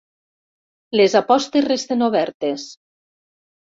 Les 1.01 1.17
apostes 1.21 1.69
resten 1.69 2.05
obertes. 2.09 2.69